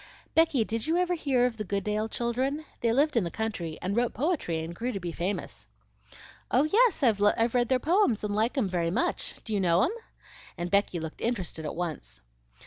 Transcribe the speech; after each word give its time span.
"Becky, 0.33 0.63
did 0.65 0.87
you 0.87 0.97
ever 0.97 1.13
hear 1.13 1.45
of 1.45 1.57
the 1.57 1.63
Goodale 1.63 2.09
children? 2.09 2.65
They 2.79 2.91
lived 2.91 3.15
in 3.15 3.23
the 3.23 3.29
country 3.29 3.77
and 3.83 3.95
wrote 3.95 4.15
poetry 4.15 4.63
and 4.63 4.73
grew 4.73 4.91
to 4.91 4.99
be 4.99 5.11
famous." 5.11 5.67
"Oh 6.49 6.63
yes, 6.63 7.03
I've 7.03 7.19
read 7.53 7.69
their 7.69 7.77
poems 7.77 8.23
and 8.23 8.33
like 8.33 8.57
'em 8.57 8.67
very 8.67 8.89
much. 8.89 9.35
Do 9.43 9.53
you 9.53 9.59
know 9.59 9.83
'em?" 9.83 9.91
and 10.57 10.71
Becky 10.71 10.99
looked 10.99 11.21
interested 11.21 11.65
at 11.65 11.75
once. 11.75 12.19